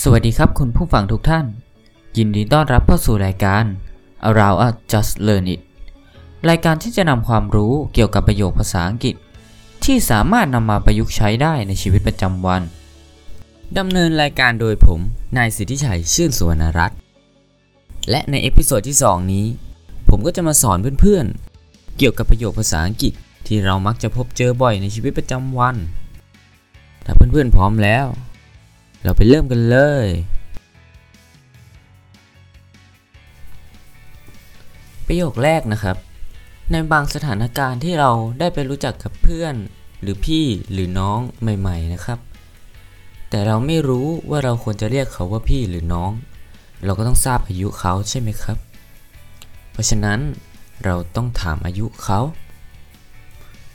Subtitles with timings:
[0.00, 1.46] สวัสดีครับคุณผู้ฟังทุกท่าน
[2.16, 3.64] ยินดีต้อนรับเข้าสู่รายการ
[4.28, 5.60] Around Us Just Learn It
[6.48, 9.14] รายการที่จะนำความรู้เกี่ยวกับประโยคภาษาอังกฤษ
[9.84, 12.62] ที่สามารถนำมาประยุกต์ใช้ได้ในชีวิตประจำวัน
[13.78, 15.00] ดำเนินรายการโดยผม
[15.36, 16.98] นายสิทธิชัยชื่นสุวรรณรัตน์
[18.10, 19.46] และใน episode ที่ 2 นี้
[20.08, 23.12] ผมก็จะมาสอนเพื่อนๆ เกี่ยวกับประโยคภาษาอังกฤษ
[23.46, 25.76] ที่เรามักจะพบเจอบ่อยในชีวิตประจำวัน
[27.04, 28.06] ถ้าเพื่อนๆพร้อมแล้ว
[29.04, 30.08] เราไปเริ่มกันเลย
[35.06, 35.96] ประโยคแรกนะครับ
[36.70, 39.54] ในบางสถานการณ์ที่เราได้ไปรู้จักกับเพื่อน
[40.00, 42.18] หรือพี่หรือน้องใหม่ ๆ นะครับ
[43.30, 46.10] แต่เราไม่รู้ว่าเราควรจะเรียกเขาว่าพี่หรือน้อง
[46.84, 48.58] เราก็ต้องทราบอายุเขาใช่ไหมครับ
[49.72, 50.20] เพราะฉะนั้น
[50.84, 52.20] เราต้องถามอายุเขา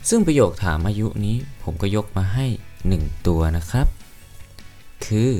[0.08, 2.46] ซึ่งประโยคถามอายุนี้ผมก็ยกมาให้
[2.86, 3.86] 1 ตัวนะครับ
[5.06, 5.32] คือ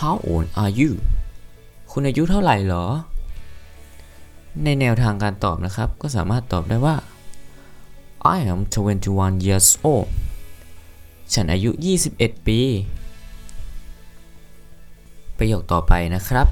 [0.00, 0.90] How old are you
[1.90, 2.86] คุณอายุเท่าไหร่หรอ
[4.64, 6.96] ในแนวทางการตอบนะครับ ก็สามารถตอบได้ว่า
[8.36, 8.60] I am
[9.04, 10.08] 21 years old
[11.32, 11.70] ฉันอายุ
[12.08, 12.60] 21 ปี
[15.38, 16.46] ประโยคต่อไปนะครับ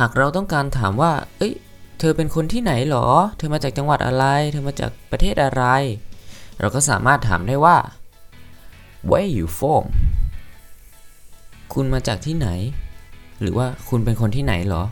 [0.00, 1.54] หากเราต้องการถามว่า เอ้ย
[1.98, 5.64] เธอเป็นคนที่ไหนหรอ เธอมาจากจังหวัดอะไร เธอมาจากประเทศอะไร
[6.60, 7.76] เราก็สามารถถามได้ว่า
[9.10, 9.84] Where you from
[11.72, 12.48] คุณมาจากที่ไหน
[13.40, 14.82] หรือว่าคุณเป็นคนที่ไหนหรอ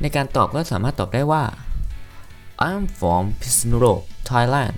[0.00, 1.42] ในการตอบก็สามารถตอบได้ว่า
[2.68, 4.74] I'm from พิษณุโลก Thailand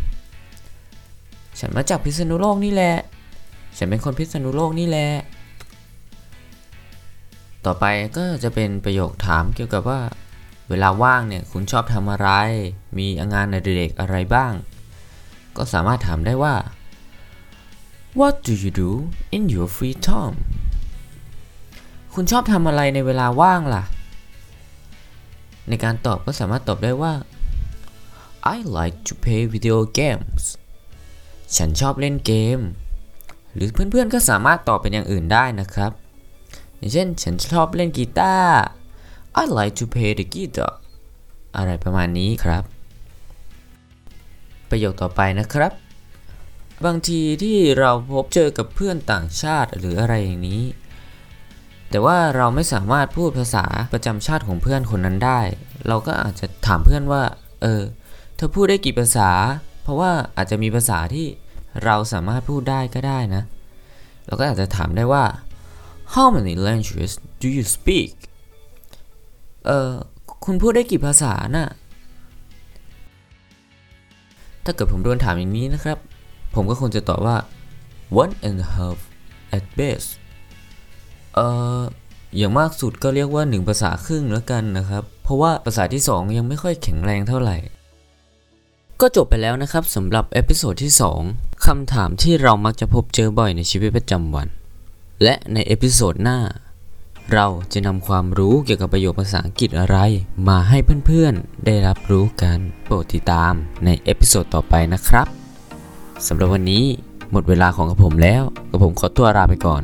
[1.58, 2.97] ฉันมาจากพิษณุโลกนี่แหละ
[3.77, 5.08] ฉันเป็นคนพิษณุโลกนี่แหละ
[7.64, 7.84] ต่อไป
[8.17, 10.00] ก็จะเป็นประโยคถามเกี่ยวกับว่า
[10.69, 12.28] เวลาว่างเนี่ยคุณชอบทำอะไร
[12.98, 14.52] มีงานอดิเรกอะไรบ้าง
[15.56, 16.55] ก็สามารถถามได้ว่า
[18.20, 18.91] What do you do
[19.36, 20.36] in your free time
[22.14, 23.82] คุณชอบทำอะไรในเวลาว่างล่ะ
[25.68, 27.14] ในการตอบก็สามารถตอบได้ว่า
[28.55, 30.45] I like to play video games
[31.56, 32.58] ฉันชอบเล่นเกม
[33.55, 35.92] หรือเพื่อนๆก็สามารถตอบเป็นอย่างอื่นได้นะครับ
[36.77, 38.56] อย่างเช่น ฉันชอบเล่นกีตาร์
[39.40, 40.73] I like to play the guitar
[41.56, 42.64] อะไรประมาณนี้ครับ
[44.70, 45.73] ประโยคต่อไปนะครับ
[46.86, 50.62] บางทีที่เราพบเจอกับเพื่อนต่างชาติหรืออะไรอย่างนี้
[51.90, 55.40] แต่ว่าเราไม่สามารถพูดภาษาประจำชาติของเพื่อนคนนั้นได้
[55.88, 57.22] เราก็อาจจะถามเพื่อนว่า
[57.62, 57.82] เออ
[58.36, 59.30] เธอพูดได้กี่ภาษา
[59.82, 61.26] เพราะว่าอาจจะมีภาษาที่
[61.84, 63.42] เราสามารถพูดได้ก็ได้นะ
[64.26, 65.24] เราก็อาจจะถามได้ว่า
[66.14, 67.12] How many languages
[67.42, 68.12] do you speak
[69.66, 69.90] เออ
[70.44, 71.68] คุณพูดได้กี่ภาษาน่ะ
[74.64, 75.98] ถ้าเกิดผมโดนถามอย่างนี้นะครับ
[76.55, 77.36] ผมก็คงจะตอบว่า
[78.23, 78.98] one and a half
[79.57, 80.08] at best
[81.35, 81.46] เอ่
[81.79, 81.83] อ
[82.36, 87.57] อย่างมากสุดก็เรียกว่า 1 ภาษาครึ่งแล้วกันนะครับ เพราะว่าภาษาที่ 2 ยังไม่ค่อยแข็งแรงเท่าไหร่
[89.01, 90.92] ก็จบไปแล้วนะครับสำหรับ episode ที่
[91.29, 94.48] 2 คำถามที่เรามักจะพบเจอบ่อยในชีวิตประจำวัน
[95.23, 96.39] และใน episode หน้า
[97.33, 99.98] เราจะนำความรู้เกี่ยวกับประโยคภาษาอังกฤษอะไร
[100.48, 103.52] มาให้เพื่อนๆ ได้รับรู้กัน โปรดติดตาม
[103.85, 105.27] ใน episode ต่อไปนะครับ
[106.28, 106.84] สำหรับวันนี้
[107.33, 109.83] หมดเวลาของกระผมแล้วกระผมขอตัวลาไปก่อน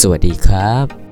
[0.00, 1.05] สวัสดีครับ